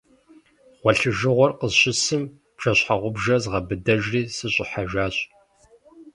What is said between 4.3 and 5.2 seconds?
сыщӏыхьэжащ.